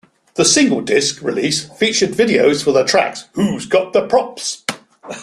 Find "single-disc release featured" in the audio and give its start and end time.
0.45-2.09